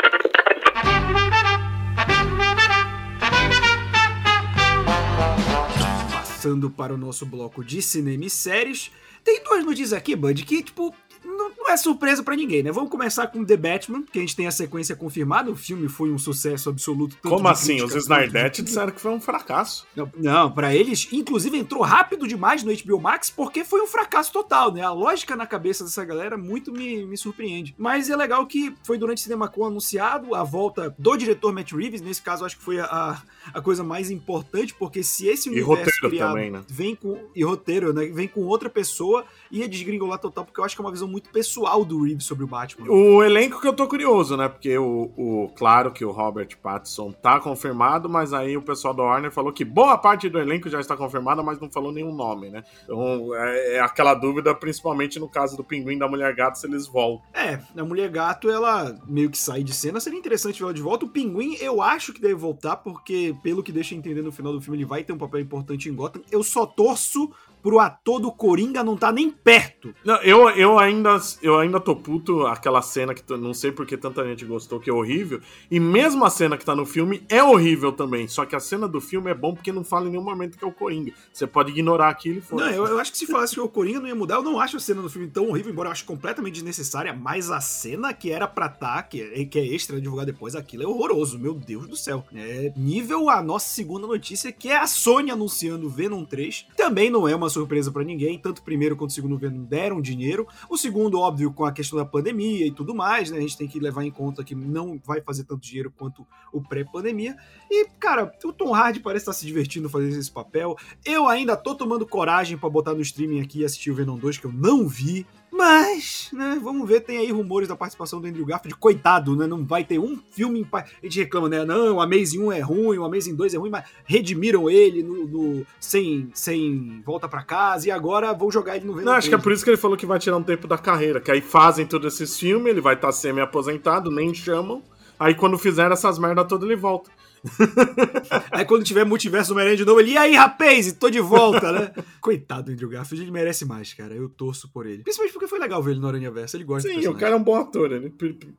Passando 6.11 6.69
para 6.69 6.93
o 6.93 6.97
nosso 6.97 7.25
bloco 7.25 7.63
de 7.63 7.81
cinema 7.81 8.25
e 8.25 8.29
séries, 8.29 8.91
tem 9.23 9.43
duas 9.43 9.63
notícias 9.63 9.93
aqui, 9.93 10.15
Bud, 10.15 10.43
que, 10.43 10.63
tipo, 10.63 10.93
não, 11.41 11.51
não 11.57 11.69
é 11.69 11.77
surpresa 11.77 12.21
para 12.21 12.35
ninguém, 12.35 12.61
né? 12.61 12.71
Vamos 12.71 12.89
começar 12.89 13.27
com 13.27 13.43
The 13.43 13.57
Batman, 13.57 14.03
que 14.03 14.19
a 14.19 14.21
gente 14.21 14.35
tem 14.35 14.47
a 14.47 14.51
sequência 14.51 14.95
confirmada. 14.95 15.49
O 15.49 15.55
filme 15.55 15.87
foi 15.87 16.11
um 16.11 16.17
sucesso 16.17 16.69
absoluto. 16.69 17.17
Como 17.21 17.47
assim? 17.47 17.81
Os 17.81 17.95
Snardet 17.95 18.61
disseram 18.61 18.91
que 18.91 19.01
foi 19.01 19.11
um 19.11 19.21
fracasso. 19.21 19.85
Não, 19.95 20.11
não 20.17 20.51
para 20.51 20.75
eles, 20.75 21.07
inclusive 21.11 21.57
entrou 21.57 21.81
rápido 21.81 22.27
demais 22.27 22.63
no 22.63 22.71
HBO 22.71 22.99
Max 22.99 23.29
porque 23.29 23.63
foi 23.63 23.81
um 23.81 23.87
fracasso 23.87 24.31
total, 24.31 24.71
né? 24.71 24.81
A 24.81 24.91
lógica 24.91 25.35
na 25.35 25.47
cabeça 25.47 25.83
dessa 25.83 26.03
galera 26.05 26.37
muito 26.37 26.71
me, 26.71 27.05
me 27.05 27.17
surpreende. 27.17 27.73
Mas 27.77 28.09
é 28.09 28.15
legal 28.15 28.45
que 28.45 28.73
foi 28.83 28.97
durante 28.97 29.19
o 29.19 29.21
CinemaCon 29.21 29.65
anunciado 29.65 30.35
a 30.35 30.43
volta 30.43 30.93
do 30.97 31.17
diretor 31.17 31.53
Matt 31.53 31.71
Reeves. 31.71 32.01
Nesse 32.01 32.21
caso, 32.21 32.45
acho 32.45 32.57
que 32.57 32.63
foi 32.63 32.79
a, 32.79 33.21
a 33.53 33.61
coisa 33.61 33.83
mais 33.83 34.11
importante, 34.11 34.73
porque 34.73 35.03
se 35.03 35.27
esse 35.27 35.49
universo 35.49 35.99
criado 36.01 36.29
também, 36.29 36.51
né? 36.51 36.63
vem 36.67 36.95
com. 36.95 37.19
E 37.35 37.43
roteiro, 37.43 37.93
né? 37.93 38.05
Vem 38.07 38.27
com 38.27 38.41
outra 38.41 38.69
pessoa, 38.69 39.25
ia 39.49 39.67
desgringolar 39.67 40.19
total, 40.19 40.45
porque 40.45 40.59
eu 40.59 40.63
acho 40.63 40.75
que 40.75 40.81
é 40.81 40.85
uma 40.85 40.91
visão 40.91 41.07
muito 41.07 41.30
pessoal 41.31 41.83
do 41.85 42.03
Reeves 42.03 42.25
sobre 42.25 42.43
o 42.43 42.47
Batman. 42.47 42.89
O 42.89 43.23
elenco 43.23 43.61
que 43.61 43.67
eu 43.67 43.73
tô 43.73 43.87
curioso, 43.87 44.35
né? 44.37 44.47
Porque 44.47 44.77
o, 44.77 45.11
o 45.17 45.51
claro 45.55 45.91
que 45.91 46.03
o 46.03 46.11
Robert 46.11 46.49
Pattinson 46.61 47.11
tá 47.11 47.39
confirmado, 47.39 48.09
mas 48.09 48.33
aí 48.33 48.57
o 48.57 48.61
pessoal 48.61 48.93
da 48.93 49.03
Warner 49.03 49.31
falou 49.31 49.51
que 49.51 49.65
boa 49.65 49.97
parte 49.97 50.29
do 50.29 50.39
elenco 50.39 50.69
já 50.69 50.79
está 50.79 50.95
confirmada, 50.95 51.41
mas 51.41 51.59
não 51.59 51.69
falou 51.69 51.91
nenhum 51.91 52.13
nome, 52.13 52.49
né? 52.49 52.63
Então 52.83 53.33
é, 53.35 53.75
é 53.75 53.79
aquela 53.79 54.13
dúvida, 54.13 54.53
principalmente 54.53 55.19
no 55.19 55.29
caso 55.29 55.55
do 55.55 55.63
Pinguim 55.63 55.97
da 55.97 56.07
Mulher 56.07 56.35
Gato, 56.35 56.59
se 56.59 56.67
eles 56.67 56.87
voltam. 56.87 57.25
É, 57.33 57.59
a 57.75 57.83
Mulher 57.83 58.09
Gato, 58.09 58.49
ela 58.49 58.97
meio 59.07 59.29
que 59.29 59.37
sai 59.37 59.63
de 59.63 59.73
cena, 59.73 59.99
seria 59.99 60.19
interessante 60.19 60.59
ver 60.59 60.65
ela 60.65 60.73
de 60.73 60.81
volta. 60.81 61.05
O 61.05 61.09
Pinguim, 61.09 61.55
eu 61.59 61.81
acho 61.81 62.13
que 62.13 62.21
deve 62.21 62.35
voltar, 62.35 62.77
porque 62.77 63.35
pelo 63.41 63.63
que 63.63 63.71
deixa 63.71 63.95
entender 63.95 64.21
no 64.21 64.31
final 64.31 64.53
do 64.53 64.61
filme, 64.61 64.77
ele 64.77 64.85
vai 64.85 65.03
ter 65.03 65.13
um 65.13 65.17
papel 65.17 65.39
importante 65.39 65.89
em 65.89 65.95
Gotham. 65.95 66.21
Eu 66.31 66.43
só 66.43 66.65
torço 66.65 67.31
pro 67.61 67.79
ator 67.79 68.19
do 68.19 68.31
Coringa 68.31 68.83
não 68.83 68.97
tá 68.97 69.11
nem 69.11 69.29
perto. 69.29 69.93
Não, 70.03 70.15
eu, 70.21 70.49
eu, 70.49 70.79
ainda, 70.79 71.17
eu 71.41 71.59
ainda 71.59 71.79
tô 71.79 71.95
puto 71.95 72.45
aquela 72.47 72.81
cena 72.81 73.13
que 73.13 73.21
não 73.37 73.53
sei 73.53 73.71
porque 73.71 73.97
tanta 73.97 74.25
gente 74.25 74.45
gostou, 74.45 74.79
que 74.79 74.89
é 74.89 74.93
horrível. 74.93 75.39
E 75.69 75.79
mesmo 75.79 76.25
a 76.25 76.29
cena 76.29 76.57
que 76.57 76.65
tá 76.65 76.75
no 76.75 76.85
filme 76.85 77.23
é 77.29 77.43
horrível 77.43 77.91
também. 77.91 78.27
Só 78.27 78.45
que 78.45 78.55
a 78.55 78.59
cena 78.59 78.87
do 78.87 78.99
filme 78.99 79.29
é 79.29 79.33
bom 79.33 79.53
porque 79.53 79.71
não 79.71 79.83
fala 79.83 80.07
em 80.07 80.11
nenhum 80.11 80.23
momento 80.23 80.57
que 80.57 80.63
é 80.63 80.67
o 80.67 80.71
Coringa. 80.71 81.13
Você 81.31 81.45
pode 81.45 81.71
ignorar 81.71 82.09
aquilo 82.09 82.39
e 82.39 82.41
for. 82.41 82.59
Não, 82.59 82.69
eu, 82.69 82.85
eu, 82.87 82.99
acho 82.99 83.11
que 83.11 83.17
se 83.17 83.27
falasse 83.27 83.53
que 83.53 83.59
o 83.59 83.69
Coringa 83.69 83.99
não 83.99 84.07
ia 84.07 84.15
mudar, 84.15 84.35
eu 84.35 84.43
não 84.43 84.59
acho 84.59 84.77
a 84.77 84.79
cena 84.79 85.01
do 85.01 85.09
filme 85.09 85.27
tão 85.27 85.49
horrível, 85.49 85.71
embora 85.71 85.89
eu 85.89 85.91
ache 85.91 86.03
completamente 86.03 86.53
desnecessária. 86.55 87.13
Mas 87.13 87.51
a 87.51 87.61
cena 87.61 88.13
que 88.13 88.31
era 88.31 88.47
pra 88.47 88.69
tá, 88.69 89.03
que 89.03 89.21
é, 89.21 89.45
que 89.45 89.59
é 89.59 89.65
extra 89.65 90.01
divulgar 90.01 90.25
depois, 90.25 90.55
aquilo 90.55 90.83
é 90.83 90.87
horroroso, 90.87 91.37
meu 91.37 91.53
Deus 91.53 91.87
do 91.87 91.95
céu. 91.95 92.25
É 92.33 92.71
nível 92.75 93.29
a 93.29 93.41
nossa 93.41 93.67
segunda 93.67 94.07
notícia, 94.07 94.51
que 94.51 94.69
é 94.69 94.77
a 94.77 94.87
Sony 94.87 95.31
anunciando 95.31 95.89
Venom 95.89 96.23
3. 96.25 96.67
Também 96.75 97.09
não 97.09 97.27
é 97.27 97.35
uma 97.35 97.49
surpresa 97.51 97.91
para 97.91 98.03
ninguém, 98.03 98.39
tanto 98.39 98.59
o 98.59 98.63
primeiro 98.63 98.95
quanto 98.95 99.11
o 99.11 99.13
segundo 99.13 99.37
Venom 99.37 99.63
deram 99.63 100.01
dinheiro. 100.01 100.47
O 100.69 100.77
segundo, 100.77 101.19
óbvio, 101.19 101.53
com 101.53 101.65
a 101.65 101.71
questão 101.71 101.99
da 101.99 102.05
pandemia 102.05 102.65
e 102.65 102.71
tudo 102.71 102.95
mais, 102.95 103.29
né? 103.29 103.37
A 103.37 103.41
gente 103.41 103.57
tem 103.57 103.67
que 103.67 103.79
levar 103.79 104.03
em 104.03 104.11
conta 104.11 104.43
que 104.43 104.55
não 104.55 104.99
vai 105.05 105.21
fazer 105.21 105.43
tanto 105.43 105.61
dinheiro 105.61 105.91
quanto 105.95 106.25
o 106.51 106.61
pré-pandemia. 106.61 107.35
E, 107.69 107.85
cara, 107.99 108.31
o 108.43 108.53
Tom 108.53 108.73
Hardy 108.73 108.99
parece 108.99 109.23
estar 109.23 109.33
se 109.33 109.45
divertindo 109.45 109.89
fazendo 109.89 110.17
esse 110.17 110.31
papel. 110.31 110.75
Eu 111.05 111.27
ainda 111.27 111.55
tô 111.55 111.75
tomando 111.75 112.07
coragem 112.07 112.57
para 112.57 112.69
botar 112.69 112.93
no 112.93 113.01
streaming 113.01 113.41
aqui 113.41 113.59
e 113.59 113.65
assistir 113.65 113.91
o 113.91 113.95
Venom 113.95 114.17
2, 114.17 114.37
que 114.37 114.45
eu 114.45 114.51
não 114.51 114.87
vi. 114.87 115.25
Mas, 115.51 116.29
né, 116.31 116.57
vamos 116.63 116.87
ver, 116.87 117.01
tem 117.01 117.17
aí 117.17 117.29
rumores 117.29 117.67
da 117.67 117.75
participação 117.75 118.21
do 118.21 118.27
Andrew 118.27 118.45
Garfield. 118.45 118.77
Coitado, 118.79 119.35
né? 119.35 119.45
Não 119.45 119.65
vai 119.65 119.83
ter 119.83 119.99
um 119.99 120.17
filme. 120.31 120.65
A 120.71 120.85
gente 121.03 121.19
reclama, 121.19 121.49
né? 121.49 121.65
Não, 121.65 121.97
o 121.97 122.01
Amazing 122.01 122.39
1 122.39 122.51
é 122.53 122.59
ruim, 122.61 122.97
o 122.97 123.03
Amazing 123.03 123.35
2 123.35 123.53
é 123.53 123.57
ruim, 123.57 123.69
mas 123.69 123.83
redimiram 124.05 124.69
ele 124.69 125.03
no, 125.03 125.27
no 125.27 125.65
sem, 125.77 126.29
sem 126.33 127.01
volta 127.05 127.27
para 127.27 127.43
casa 127.43 127.89
e 127.89 127.91
agora 127.91 128.33
vão 128.33 128.49
jogar 128.49 128.77
ele 128.77 128.85
no 128.85 128.93
Venom. 128.93 129.11
Não, 129.11 129.13
acho 129.13 129.27
3, 129.27 129.29
que 129.29 129.35
é 129.35 129.43
por 129.43 129.51
isso 129.51 129.63
que 129.63 129.69
ele 129.69 129.77
falou 129.77 129.97
que 129.97 130.05
vai 130.05 130.19
tirar 130.19 130.37
um 130.37 130.43
tempo 130.43 130.67
da 130.67 130.77
carreira. 130.77 131.19
Que 131.19 131.31
aí 131.31 131.41
fazem 131.41 131.85
todos 131.85 132.13
esses 132.13 132.39
filmes, 132.39 132.71
ele 132.71 132.81
vai 132.81 132.95
estar 132.95 133.07
tá 133.07 133.11
semi-aposentado, 133.11 134.09
nem 134.09 134.33
chamam. 134.33 134.81
Aí 135.19 135.35
quando 135.35 135.57
fizer 135.57 135.91
essas 135.91 136.17
merda 136.17 136.45
toda, 136.45 136.65
ele 136.65 136.77
volta. 136.77 137.11
aí 138.51 138.65
quando 138.65 138.83
tiver 138.83 139.05
multiverso 139.05 139.51
Homem-Aranha 139.51 139.77
de 139.77 139.85
novo, 139.85 139.99
ele, 139.99 140.11
e 140.11 140.17
aí, 140.17 140.35
rapaz, 140.35 140.91
tô 140.93 141.09
de 141.09 141.19
volta, 141.19 141.71
né? 141.71 141.91
Coitado 142.21 142.65
do 142.65 142.71
Andrew 142.71 142.89
Garfield, 142.89 143.23
ele 143.23 143.31
merece 143.31 143.65
mais, 143.65 143.93
cara. 143.93 144.13
Eu 144.13 144.29
torço 144.29 144.69
por 144.69 144.85
ele. 144.85 145.03
Principalmente 145.03 145.33
porque 145.33 145.47
foi 145.47 145.59
legal 145.59 145.81
ver 145.81 145.91
ele 145.91 145.99
no 145.99 146.07
Aranha 146.07 146.31
Verso, 146.31 146.57
ele 146.57 146.63
gosta 146.63 146.87
Sim, 146.87 147.07
o 147.07 147.15
cara 147.15 147.33
é 147.33 147.37
um 147.37 147.43
bom 147.43 147.55
ator, 147.55 147.91
ele 147.91 148.13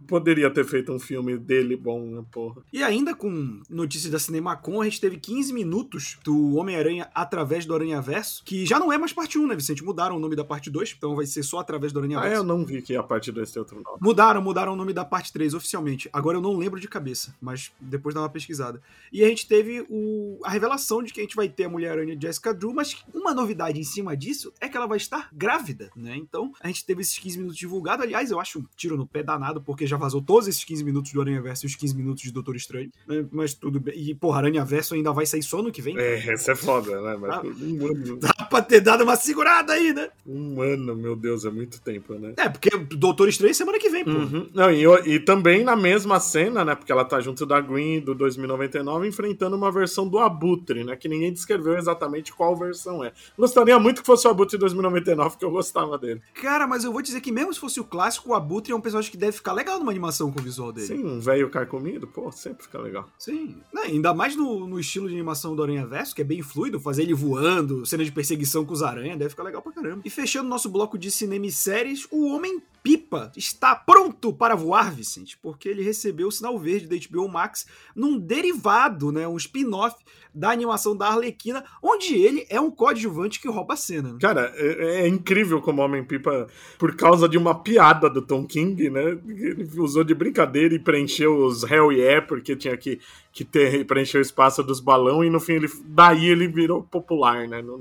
poderia 0.07 0.51
ter 0.51 0.65
feito 0.65 0.93
um 0.93 0.99
filme 0.99 1.37
dele 1.39 1.77
bom, 1.77 2.01
né, 2.07 2.25
porra. 2.31 2.63
E 2.73 2.83
ainda 2.83 3.15
com 3.15 3.61
notícias 3.69 4.11
da 4.11 4.19
Cinemacon, 4.19 4.81
a 4.81 4.85
gente 4.85 5.01
teve 5.01 5.17
15 5.17 5.53
minutos 5.53 6.19
do 6.25 6.57
Homem-Aranha 6.57 7.09
através 7.15 7.65
do 7.65 7.75
Aranha 7.75 8.01
Verso, 8.01 8.43
que 8.45 8.67
já 8.67 8.79
não 8.79 8.93
é 8.93 8.99
mais 8.99 9.13
parte 9.13 9.39
1, 9.39 9.47
né, 9.47 9.55
Vicente? 9.55 9.85
Mudaram 9.85 10.17
o 10.17 10.21
nome 10.21 10.37
da 10.37 10.45
parte 10.45 10.71
2, 10.71 10.95
então 10.97 11.15
vai 11.15 11.27
ser 11.27 11.43
só 11.43 11.59
através 11.59 11.93
do 11.93 11.99
Aranha 11.99 12.21
Verso. 12.21 12.35
Ah, 12.35 12.39
eu 12.39 12.45
não 12.45 12.65
vi 12.65 12.83
que 12.83 12.97
a 12.97 13.03
parte 13.03 13.31
2 13.31 13.51
tem 13.51 13.61
outro 13.61 13.77
nome. 13.77 13.99
Mudaram, 14.01 14.43
mudaram 14.43 14.73
o 14.73 14.77
nome 14.77 14.93
da 14.93 15.05
parte 15.05 15.33
3 15.33 15.55
oficialmente. 15.55 16.09
Agora 16.13 16.37
eu 16.37 16.43
não 16.43 16.57
lembro 16.57 16.81
de 16.81 16.89
cabeça, 16.89 17.35
mas 17.41 17.73
depois 17.81 18.15
dá 18.15 18.21
uma 18.21 18.29
pesquisada. 18.29 18.72
E 19.13 19.23
a 19.23 19.29
gente 19.29 19.47
teve 19.47 19.85
o, 19.91 20.41
a 20.43 20.51
revelação 20.51 21.03
de 21.03 21.13
que 21.13 21.21
a 21.21 21.23
gente 21.23 21.37
vai 21.37 21.49
ter 21.49 21.65
a 21.65 21.69
Mulher-Aranha 21.69 22.17
Jessica 22.19 22.55
Drew, 22.55 22.73
mas 22.73 23.05
uma 23.13 23.35
novidade 23.35 23.79
em 23.79 23.85
cima 23.85 24.17
disso 24.17 24.53
é 24.59 24.69
que 24.69 24.77
ela 24.77 24.87
vai 24.87 24.97
estar 24.97 25.29
grávida, 25.33 25.91
né? 25.95 26.17
Então, 26.17 26.53
a 26.61 26.69
gente 26.69 26.85
teve 26.85 27.03
esses 27.03 27.19
15 27.19 27.39
minutos 27.39 27.59
divulgados. 27.59 28.05
Aliás, 28.05 28.31
eu 28.31 28.41
acho 28.41 28.61
um 28.61 28.65
tiro 28.75 28.97
no 28.97 29.07
pé 29.07 29.23
danado, 29.23 29.61
porque 29.61 29.87
já 29.87 29.99
vazou 29.99 30.23
todos 30.23 30.49
esses 30.49 30.65
15 30.65 30.83
minutos 30.83 31.13
do 31.13 31.21
Aranha 31.21 31.43
Verso 31.43 31.67
e 31.67 31.69
os 31.69 31.77
15 31.77 31.95
minutos 31.95 32.23
de 32.23 32.33
Doutor 32.33 32.57
Estranho. 32.57 32.91
Né? 33.07 33.27
Mas 33.31 33.53
tudo 33.53 33.79
bem. 33.79 33.95
E, 33.99 34.15
porra, 34.15 34.39
Aranha 34.39 34.65
Verso 34.65 34.95
ainda 34.95 35.13
vai 35.13 35.27
sair 35.27 35.43
só 35.43 35.63
no 35.63 35.71
que 35.71 35.83
vem. 35.83 35.99
É, 35.99 36.33
essa 36.33 36.53
é 36.53 36.57
foda, 36.57 37.01
né? 37.03 37.17
Mas 37.21 37.31
ah, 37.33 37.43
um 37.43 37.87
ano. 37.87 38.17
Dá 38.23 38.33
pra 38.47 38.63
ter 38.63 38.81
dado 38.81 39.05
uma 39.05 39.17
segurada 39.17 39.75
aí, 39.75 39.93
né? 39.93 40.09
Um 40.27 40.61
ano, 40.63 40.97
meu 40.97 41.15
Deus, 41.15 41.45
é 41.45 41.51
muito 41.51 41.81
tempo, 41.83 42.15
né? 42.15 42.33
É, 42.37 42.49
porque 42.49 42.71
Doutor 42.97 43.29
Estranho 43.29 43.51
é 43.51 43.55
semana 43.55 43.79
que 43.79 43.91
vem, 43.91 44.05
pô. 44.05 44.11
Uhum. 44.11 44.49
Não, 44.55 44.71
e, 44.71 44.85
e 45.07 45.21
também 45.21 45.65
na 45.65 45.77
mesma 45.77 46.19
cena, 46.19 46.65
né? 46.65 46.75
Porque 46.75 46.93
ela 46.93 47.05
tá 47.05 47.21
junto 47.21 47.45
da 47.45 47.61
Green 47.61 48.01
do 48.01 48.15
2099 48.15 48.62
enfrentando 49.07 49.57
uma 49.57 49.71
versão 49.71 50.09
do 50.09 50.19
Abutre, 50.19 50.85
né? 50.85 50.97
Que 50.97 51.09
ninguém 51.09 51.33
descreveu 51.33 51.77
exatamente 51.77 52.33
qual 52.33 52.57
versão 52.57 53.05
é. 53.05 53.13
Gostaria 53.37 53.79
muito 53.79 54.01
que 54.01 54.07
fosse 54.07 54.27
o 54.27 54.31
Abutre 54.31 54.59
2099, 54.59 55.37
que 55.37 55.45
eu 55.45 55.51
gostava 55.51 55.99
dele. 55.99 56.21
Cara, 56.35 56.67
mas 56.67 56.85
eu 56.85 56.93
vou 56.93 57.03
dizer 57.03 57.21
que 57.21 57.33
mesmo 57.33 57.53
se 57.53 57.61
fosse 57.61 57.81
o 57.81 57.85
clássico, 57.85 58.31
o 58.31 58.35
Abutre 58.35 58.73
é 58.73 58.77
um 58.77 58.81
personagem 58.81 59.11
que 59.11 59.17
deve 59.17 59.33
ficar 59.33 59.53
legal 59.53 59.79
numa 59.79 59.91
animação 59.91 60.31
com 60.31 60.41
o 60.41 60.43
visual 60.43 60.73
dele. 60.73 60.87
Sim, 60.87 61.05
um 61.05 61.21
velho 61.21 61.49
carcomido, 61.51 62.07
pô, 62.07 62.31
sempre 62.31 62.65
fica 62.65 62.79
legal. 62.79 63.09
Sim. 63.19 63.57
Não, 63.73 63.83
ainda 63.83 64.15
mais 64.15 64.37
no, 64.37 64.67
no, 64.67 64.79
estilo 64.79 65.09
de 65.09 65.15
animação 65.15 65.55
do 65.55 65.63
Aranha 65.63 65.87
Verso, 65.87 66.15
que 66.15 66.23
é 66.23 66.25
bem 66.25 66.43
fluido, 66.43 66.81
fazer 66.81 67.03
ele 67.03 67.15
voando, 67.15 67.87
cena 67.87 68.05
de 68.05 68.13
perseguição 68.13 68.65
com 68.65 68.73
os 68.73 68.83
aranhas, 68.83 69.19
deve 69.19 69.31
ficar 69.31 69.43
legal 69.43 69.63
pra 69.63 69.73
caramba. 69.73 70.03
E 70.05 70.11
fechando 70.11 70.49
nosso 70.49 70.69
bloco 70.69 70.99
de 70.99 71.11
cinema 71.11 71.47
e 71.47 71.53
séries, 71.53 72.07
o 72.11 72.27
Homem 72.27 72.63
Pipa 72.83 73.31
está 73.37 73.75
pronto 73.75 74.33
para 74.33 74.57
voar, 74.57 74.93
Vicente, 74.93 75.39
porque 75.41 75.69
ele 75.69 75.83
recebeu 75.83 76.29
o 76.29 76.33
sinal 76.33 76.59
verde 76.59 76.89
da 76.89 76.97
HBO 76.97 77.29
Max 77.29 77.67
num 77.95 78.19
derivado, 78.19 79.13
né, 79.13 79.27
um 79.29 79.37
spin-off 79.37 79.97
da 80.35 80.51
animação 80.51 80.97
da 80.97 81.09
Arlequina, 81.09 81.63
onde 81.83 82.15
ele 82.15 82.47
é 82.49 82.61
um 82.61 82.71
coadjuvante 82.71 83.41
que 83.41 83.49
rouba 83.49 83.75
a 83.75 83.77
cena. 83.77 84.17
Cara, 84.19 84.53
é, 84.57 85.03
é 85.03 85.09
incrível 85.09 85.61
como 85.61 85.83
Homem-Pipa, 85.83 86.49
por 86.79 86.97
causa 86.97 87.29
de 87.29 87.39
uma 87.39 87.55
piada 87.55 88.09
do 88.09 88.23
Tom 88.23 88.47
King, 88.47 88.91
né, 88.91 89.19
ele 89.29 89.69
usou 89.79 90.03
de 90.03 90.15
brincadeira 90.15 90.75
e 90.75 90.79
preencheu 90.79 91.37
os 91.37 91.63
Hell 91.63 91.93
Yeah, 91.93 92.27
porque 92.27 92.57
tinha 92.57 92.77
que, 92.77 92.99
que 93.33 93.45
ter, 93.45 93.85
preencher 93.87 94.19
o 94.19 94.21
espaço 94.21 94.63
dos 94.63 94.79
balões, 94.79 95.27
e 95.27 95.31
no 95.31 95.41
fim 95.41 95.55
ele, 95.55 95.69
daí 95.87 96.27
ele 96.27 96.47
virou 96.47 96.83
popular, 96.83 97.49
né. 97.49 97.63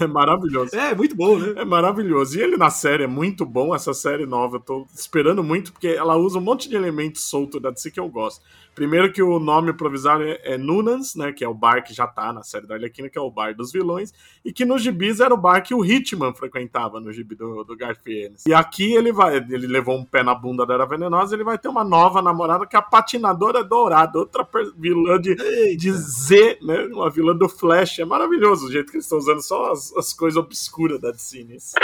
É 0.00 0.06
maravilhoso. 0.06 0.74
É, 0.74 0.94
muito 0.94 1.14
bom, 1.14 1.38
né? 1.38 1.54
É 1.56 1.64
maravilhoso. 1.64 2.38
E 2.38 2.42
ele 2.42 2.56
na 2.56 2.70
série 2.70 3.04
é 3.04 3.06
muito 3.06 3.44
bom, 3.44 3.74
essa 3.74 3.94
série 3.94 4.26
nova, 4.26 4.56
eu 4.56 4.60
tô 4.60 4.86
esperando 4.94 5.44
muito, 5.44 5.72
porque 5.72 5.88
ela 5.88 6.16
usa 6.16 6.38
um 6.38 6.42
monte 6.42 6.68
de 6.68 6.74
elementos 6.74 7.22
soltos 7.22 7.60
da 7.60 7.70
DC 7.70 7.90
que 7.90 8.00
eu 8.00 8.08
gosto. 8.08 8.42
Primeiro 8.74 9.12
que 9.12 9.22
o 9.22 9.38
nome 9.38 9.74
provisório 9.74 10.26
é, 10.26 10.54
é 10.54 10.58
Nunans, 10.58 11.14
né, 11.14 11.30
que 11.30 11.44
é 11.44 11.48
o 11.48 11.52
bar 11.52 11.84
que 11.84 11.92
já 11.92 12.06
tá 12.06 12.32
na 12.32 12.42
série 12.42 12.66
da 12.66 12.74
Arlequina, 12.74 13.10
que 13.10 13.18
é 13.18 13.20
o 13.20 13.30
bar 13.30 13.54
dos 13.54 13.70
vilões, 13.70 14.14
e 14.42 14.50
que 14.50 14.64
nos 14.64 14.82
gibis 14.82 15.20
era 15.20 15.34
o 15.34 15.36
bar 15.36 15.60
que 15.60 15.74
o 15.74 15.84
Hitman 15.84 16.32
frequentava 16.32 16.98
no 16.98 17.12
gibi 17.12 17.34
do, 17.34 17.62
do 17.64 17.76
Garfienes. 17.76 18.44
E 18.46 18.54
aqui 18.54 18.94
ele 18.94 19.12
vai, 19.12 19.36
ele 19.36 19.66
levou 19.66 19.98
um 19.98 20.04
pé 20.04 20.22
na 20.22 20.34
bunda 20.34 20.64
da 20.64 20.72
Era 20.72 20.86
Venenosa, 20.86 21.34
ele 21.36 21.44
vai 21.44 21.58
ter 21.58 21.68
uma 21.68 21.84
nova 21.84 22.22
namorada 22.22 22.66
que 22.66 22.74
é 22.74 22.78
a 22.78 22.82
Patinadora 22.82 23.62
Dourada, 23.62 24.24
outra 24.38 24.72
vilã 24.76 25.20
de, 25.20 25.34
de 25.76 25.92
Z, 25.92 26.58
né, 26.62 26.86
uma 26.86 27.10
vilã 27.10 27.36
do 27.36 27.48
Flash. 27.48 27.98
É 27.98 28.04
maravilhoso 28.04 28.66
o 28.66 28.72
jeito 28.72 28.90
que 28.90 28.96
eles 28.96 29.04
estão 29.04 29.18
usando 29.18 29.42
só 29.42 29.72
as, 29.72 29.94
as 29.96 30.12
coisas 30.12 30.36
obscuras 30.36 31.00
da 31.00 31.10
DC 31.10 31.44
nisso. 31.44 31.74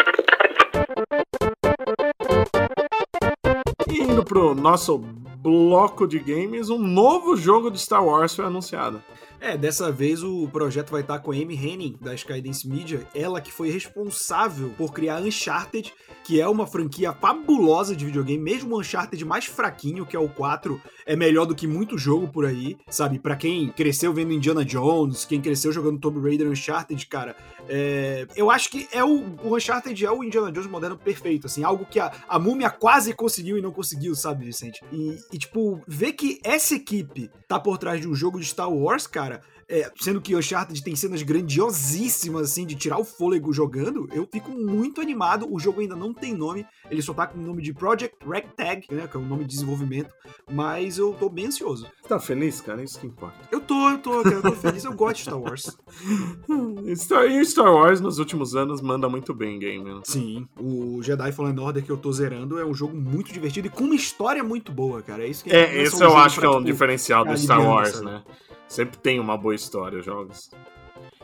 indo 3.90 4.24
pro 4.24 4.54
nosso 4.54 4.98
bloco 5.42 6.06
de 6.06 6.18
games, 6.18 6.68
um 6.68 6.78
novo 6.78 7.36
jogo 7.36 7.70
de 7.70 7.78
Star 7.78 8.04
Wars 8.04 8.34
foi 8.34 8.44
anunciado. 8.44 9.02
É, 9.40 9.56
dessa 9.56 9.92
vez 9.92 10.22
o 10.24 10.48
projeto 10.48 10.90
vai 10.90 11.00
estar 11.00 11.20
com 11.20 11.30
a 11.30 11.34
Amy 11.34 11.54
Henning, 11.54 11.96
da 12.00 12.12
Skydance 12.12 12.66
Media, 12.66 13.06
ela 13.14 13.40
que 13.40 13.52
foi 13.52 13.70
responsável 13.70 14.70
por 14.76 14.92
criar 14.92 15.22
Uncharted, 15.22 15.92
que 16.24 16.40
é 16.40 16.48
uma 16.48 16.66
franquia 16.66 17.12
fabulosa 17.12 17.94
de 17.94 18.04
videogame, 18.04 18.42
mesmo 18.42 18.74
o 18.74 18.80
Uncharted 18.80 19.24
mais 19.24 19.44
fraquinho, 19.44 20.04
que 20.04 20.16
é 20.16 20.18
o 20.18 20.28
4, 20.28 20.80
é 21.06 21.14
melhor 21.14 21.46
do 21.46 21.54
que 21.54 21.68
muito 21.68 21.96
jogo 21.96 22.28
por 22.28 22.44
aí, 22.44 22.76
sabe? 22.88 23.18
Para 23.18 23.36
quem 23.36 23.68
cresceu 23.68 24.12
vendo 24.12 24.32
Indiana 24.32 24.64
Jones, 24.64 25.24
quem 25.24 25.40
cresceu 25.40 25.72
jogando 25.72 26.00
Tomb 26.00 26.20
Raider 26.20 26.48
Uncharted, 26.48 27.06
cara, 27.06 27.36
é... 27.68 28.26
eu 28.34 28.50
acho 28.50 28.70
que 28.70 28.88
é 28.92 29.04
o... 29.04 29.24
o 29.44 29.56
Uncharted 29.56 30.04
é 30.04 30.10
o 30.10 30.24
Indiana 30.24 30.50
Jones 30.50 30.68
moderno 30.68 30.98
perfeito, 30.98 31.46
assim, 31.46 31.62
algo 31.62 31.86
que 31.86 32.00
a, 32.00 32.12
a 32.28 32.38
múmia 32.40 32.70
quase 32.70 33.14
conseguiu 33.14 33.56
e 33.56 33.62
não 33.62 33.70
conseguiu, 33.70 34.16
sabe, 34.16 34.44
Vicente? 34.44 34.82
E, 34.92 35.16
e, 35.32 35.38
tipo, 35.38 35.82
ver 35.86 36.12
que 36.12 36.40
essa 36.42 36.74
equipe 36.74 37.30
tá 37.46 37.58
por 37.58 37.78
trás 37.78 38.00
de 38.00 38.08
um 38.08 38.14
jogo 38.14 38.38
de 38.38 38.46
Star 38.46 38.72
Wars, 38.72 39.06
cara, 39.06 39.40
é, 39.68 39.90
sendo 40.00 40.20
que 40.20 40.34
Uncharted 40.34 40.82
tem 40.82 40.96
cenas 40.96 41.22
grandiosíssimas, 41.22 42.50
assim, 42.50 42.64
de 42.64 42.74
tirar 42.74 42.98
o 42.98 43.04
fôlego 43.04 43.52
jogando, 43.52 44.08
eu 44.12 44.26
fico 44.30 44.50
muito 44.50 45.00
animado. 45.00 45.46
O 45.50 45.58
jogo 45.58 45.80
ainda 45.80 45.94
não 45.94 46.14
tem 46.14 46.34
nome, 46.34 46.66
ele 46.90 47.02
só 47.02 47.12
tá 47.12 47.26
com 47.26 47.38
o 47.38 47.42
nome 47.42 47.62
de 47.62 47.74
Project 47.74 48.16
Ragtag, 48.26 48.86
né, 48.90 49.06
que 49.06 49.16
é 49.16 49.20
o 49.20 49.24
nome 49.24 49.44
de 49.44 49.50
desenvolvimento, 49.50 50.14
mas 50.50 50.96
eu 50.96 51.14
tô 51.14 51.28
bem 51.28 51.46
ansioso. 51.46 51.86
Tá 52.08 52.18
feliz, 52.18 52.60
cara? 52.60 52.80
É 52.80 52.84
isso 52.84 52.98
que 52.98 53.06
importa. 53.06 53.36
Eu 53.52 53.60
tô, 53.60 53.90
eu 53.90 53.98
tô, 53.98 54.22
eu 54.22 54.42
tô 54.42 54.52
feliz, 54.52 54.84
eu 54.84 54.94
gosto 54.94 55.16
de 55.16 55.22
Star 55.22 55.38
Wars. 55.38 55.76
Star, 56.96 57.24
e 57.26 57.44
Star 57.44 57.72
Wars 57.72 58.00
nos 58.00 58.18
últimos 58.18 58.56
anos 58.56 58.80
manda 58.80 59.08
muito 59.08 59.34
bem 59.34 59.56
em 59.56 59.58
game, 59.58 59.84
né? 59.84 60.00
Sim, 60.04 60.48
o 60.58 61.02
Jedi 61.02 61.30
Fallen 61.32 61.58
Order 61.58 61.84
que 61.84 61.90
eu 61.90 61.98
tô 61.98 62.10
zerando 62.10 62.58
é 62.58 62.64
um 62.64 62.72
jogo 62.72 62.96
muito 62.96 63.32
divertido 63.32 63.66
e 63.66 63.70
com 63.70 63.84
uma 63.84 63.94
história 63.94 64.42
muito 64.42 64.72
boa, 64.72 65.02
cara. 65.02 65.24
É 65.24 65.28
isso 65.28 65.44
que 65.44 65.50
É, 65.50 65.82
esse 65.82 66.02
eu 66.02 66.16
acho 66.16 66.40
que 66.40 66.46
é 66.46 66.48
um 66.48 66.52
tipo, 66.54 66.64
diferencial 66.64 67.24
do 67.24 67.36
Star 67.36 67.60
Wars, 67.60 68.00
né? 68.00 68.22
Sempre 68.68 68.98
tem 68.98 69.18
uma 69.18 69.36
boa 69.36 69.54
história 69.54 69.98
os 69.98 70.04
jogos. 70.04 70.50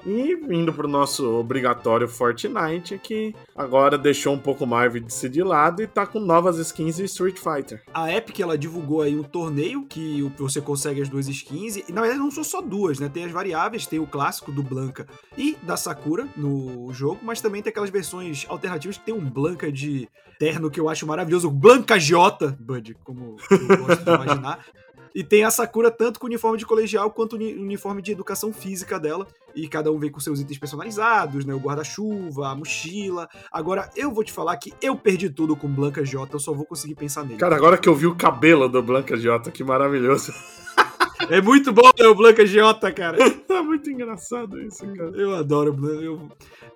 E 0.07 0.33
indo 0.51 0.73
pro 0.73 0.87
nosso 0.87 1.27
obrigatório 1.39 2.07
Fortnite, 2.07 2.99
que 2.99 3.35
agora 3.57 3.97
deixou 3.97 4.35
um 4.35 4.39
pouco 4.39 4.67
Marvel 4.67 5.03
de 5.03 5.13
se 5.13 5.31
de 5.31 5.43
lado 5.43 5.83
e 5.83 5.87
tá 5.87 6.07
com 6.07 6.21
novas 6.21 6.59
skins 6.59 6.97
de 6.97 7.05
Street 7.05 7.39
Fighter. 7.39 7.83
A 7.93 8.13
Epic 8.13 8.39
ela 8.41 8.59
divulgou 8.59 9.01
aí 9.01 9.17
um 9.17 9.23
torneio 9.23 9.87
que 9.87 10.23
você 10.37 10.61
consegue 10.61 11.01
as 11.01 11.09
duas 11.09 11.27
skins. 11.29 11.77
E 11.77 11.93
na 11.93 12.03
verdade 12.03 12.21
não 12.21 12.31
são 12.31 12.45
só 12.45 12.61
duas, 12.61 12.99
né? 12.99 13.09
Tem 13.09 13.25
as 13.25 13.33
variáveis, 13.33 13.87
tem 13.87 13.99
o 13.99 14.07
clássico 14.07 14.53
do 14.53 14.63
Blanca 14.63 15.07
e 15.39 15.57
da 15.63 15.77
Sakura 15.77 16.29
no 16.37 16.93
jogo, 16.93 17.21
mas 17.23 17.41
também 17.41 17.63
tem 17.63 17.71
aquelas 17.71 17.91
versões 17.91 18.45
alternativas 18.49 18.99
que 18.99 19.07
tem 19.07 19.15
um 19.15 19.25
Blanca 19.25 19.73
de 19.73 20.07
terno 20.39 20.71
que 20.71 20.81
eu 20.81 20.89
acho 20.89 21.07
maravilhoso, 21.07 21.49
o 21.49 21.51
Blanca 21.51 21.99
J, 21.99 22.55
Bud, 22.61 22.95
como 23.05 23.37
eu 23.51 23.79
gosto 23.79 24.05
de 24.05 24.11
imaginar. 24.13 24.67
E 25.15 25.23
tem 25.23 25.45
a 25.45 25.51
Sakura 25.51 25.91
tanto 25.91 26.19
com 26.19 26.27
o 26.27 26.29
uniforme 26.29 26.59
de 26.59 26.67
colegial 26.67 27.11
quanto 27.11 27.37
o 27.37 27.39
uniforme 27.39 28.03
de 28.03 28.11
educação 28.11 28.53
física 28.53 28.99
dela. 28.99 29.27
E 29.55 29.69
cada 29.69 29.93
um 29.93 29.99
vem 29.99 30.11
com 30.11 30.19
seus 30.19 30.41
itens 30.41 30.59
personalizados, 30.59 31.45
né? 31.45 31.55
O 31.55 31.61
guarda-chuva, 31.61 32.49
a 32.49 32.57
mochila. 32.57 33.29
Agora, 33.53 33.89
eu 33.95 34.11
vou 34.11 34.25
te 34.25 34.33
falar 34.33 34.57
que 34.57 34.73
eu 34.83 34.97
perdi 34.97 35.31
tudo 35.31 35.55
com 35.55 35.69
Blanca 35.69 36.05
J, 36.05 36.35
eu 36.35 36.41
só 36.41 36.53
vou 36.53 36.67
conseguir 36.67 36.97
pensar 36.97 37.23
nele. 37.23 37.39
Cara, 37.39 37.55
agora 37.55 37.79
que 37.79 37.89
eu 37.89 37.95
vi 37.95 38.09
o 38.09 38.17
cabelo 38.17 38.69
do 38.69 38.83
Blanca 38.83 39.17
J, 39.17 39.51
que 39.53 39.63
maravilhoso. 39.63 40.35
É 41.31 41.41
muito 41.41 41.73
bom 41.73 41.91
né, 41.99 42.07
o 42.07 42.15
Blanca 42.15 42.45
J, 42.45 42.93
cara. 42.93 43.19
é 43.49 43.63
muito 43.63 43.91
engraçado 43.91 44.61
isso, 44.61 44.87
cara. 44.95 45.11
Eu 45.11 45.35
adoro. 45.35 45.75
Eu, 45.89 46.29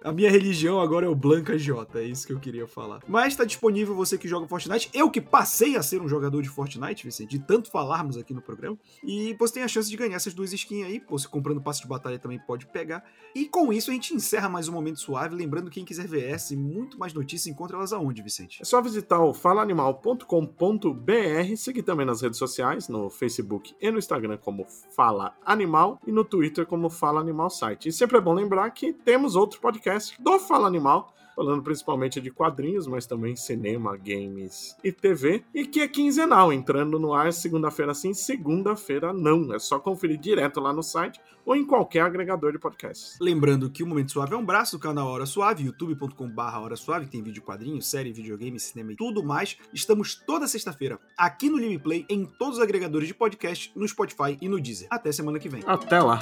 a 0.03 0.13
minha 0.13 0.31
religião 0.31 0.81
agora 0.81 1.07
é 1.07 1.09
o 1.09 1.15
Blanca 1.15 1.59
J, 1.59 1.99
é 1.99 2.05
isso 2.05 2.27
que 2.27 2.33
eu 2.33 2.39
queria 2.39 2.67
falar. 2.67 3.01
Mas 3.09 3.37
tá 3.37 3.45
disponível 3.45 3.95
você 3.95 4.17
que 4.17 4.29
joga 4.29 4.47
Fortnite. 4.47 4.91
Eu 4.95 5.11
que 5.11 5.21
passei 5.21 5.77
a 5.77 5.83
ser 5.83 6.01
um 6.01 6.09
jogador 6.09 6.43
de 6.43 6.49
Fortnite, 6.49 7.05
Vicente, 7.05 7.31
de 7.31 7.39
tanto 7.39 7.71
falarmos 7.71 8.17
aqui 8.17 8.33
no 8.33 8.41
programa. 8.41 8.79
E 9.03 9.35
você 9.39 9.55
tem 9.55 9.63
a 9.63 9.69
chance 9.69 9.91
de 9.91 9.97
ganhar 9.97 10.17
essas 10.17 10.35
duas 10.35 10.53
skins 10.53 10.87
aí. 10.87 11.03
Você 11.09 11.27
comprando 11.27 11.61
passe 11.61 11.83
de 11.83 11.89
batalha 11.89 12.19
também 12.19 12.39
pode 12.39 12.67
pegar. 12.67 13.05
E 13.35 13.47
com 13.47 13.73
isso 13.73 13.91
a 13.91 13.95
gente 13.95 14.15
encerra 14.15 14.49
mais 14.49 14.69
um 14.69 14.73
momento 14.73 15.01
suave. 15.01 15.35
Lembrando, 15.35 15.71
quem 15.71 15.85
quiser 15.85 16.07
ver 16.07 16.29
essa 16.29 16.55
e 16.55 16.57
muito 16.57 16.99
mais 16.99 17.13
notícias, 17.13 17.53
encontra 17.53 17.77
elas 17.77 17.93
aonde, 17.93 18.23
Vicente? 18.23 18.63
É 18.63 18.65
só 18.65 18.81
visitar 18.81 19.21
o 19.21 19.35
falaanimal.com.br, 19.35 21.57
seguir 21.57 21.83
também 21.83 22.07
nas 22.07 22.23
redes 22.23 22.39
sociais, 22.39 22.89
no 22.89 23.11
Facebook 23.11 23.75
e 23.81 23.91
no 23.91 23.99
Instagram 23.99 24.28
como 24.37 24.67
Fala 24.95 25.35
Animal 25.47 26.01
e 26.07 26.13
no 26.13 26.25
Twitter 26.25 26.67
como 26.67 26.91
Fala 26.91 27.21
Animal 27.21 27.49
Site. 27.49 27.89
E 27.89 27.93
sempre 27.93 28.19
é 28.19 28.21
bom 28.21 28.35
lembrar 28.35 28.69
que 28.71 28.93
temos 28.93 29.37
outro 29.37 29.61
podcast 29.61 30.21
do 30.21 30.39
Fala 30.39 30.67
Animal, 30.67 31.15
falando 31.39 31.63
principalmente 31.63 32.21
de 32.21 32.33
quadrinhos, 32.33 32.89
mas 32.89 33.07
também 33.07 33.37
cinema, 33.37 33.97
games 33.97 34.77
e 34.83 34.91
TV, 34.91 35.45
e 35.55 35.65
que 35.65 35.81
é 35.81 35.87
quinzenal, 35.87 36.53
entrando 36.53 36.99
no 36.99 37.15
ar 37.15 37.33
segunda-feira 37.33 37.95
sim, 37.95 38.13
segunda-feira 38.13 39.13
não. 39.13 39.55
É 39.55 39.59
só 39.61 39.79
conferir 39.79 40.19
direto 40.19 40.59
lá 40.59 40.73
no 40.73 40.83
site 40.83 41.21
ou 41.47 41.55
em 41.55 41.65
qualquer 41.65 42.01
agregador 42.01 42.51
de 42.51 42.59
podcasts. 42.59 43.17
Lembrando 43.21 43.71
que 43.71 43.85
o 43.85 43.87
Momento 43.87 44.11
Suave 44.11 44.35
é 44.35 44.37
um 44.37 44.45
braço 44.45 44.77
do 44.77 44.83
canal 44.83 45.07
Hora 45.07 45.27
Suave, 45.27 45.63
youtube.com.br 45.63 46.43
Hora 46.43 46.75
Suave, 46.75 47.07
tem 47.07 47.23
vídeo 47.23 47.41
quadrinhos, 47.41 47.89
série, 47.89 48.13
videogame, 48.13 48.59
cinema 48.59 48.93
e 48.93 48.97
tudo 48.97 49.23
mais. 49.23 49.57
Estamos 49.73 50.17
toda 50.17 50.49
sexta-feira 50.49 50.99
aqui 51.17 51.49
no 51.49 51.57
Lime 51.57 51.79
Play, 51.79 52.05
em 52.09 52.25
todos 52.25 52.57
os 52.57 52.63
agregadores 52.65 53.07
de 53.07 53.15
podcast, 53.15 53.71
no 53.77 53.87
Spotify 53.87 54.37
e 54.41 54.49
no 54.49 54.61
Deezer. 54.61 54.89
Até 54.91 55.13
semana 55.13 55.39
que 55.39 55.49
vem. 55.49 55.63
Até 55.65 56.01
lá. 56.01 56.19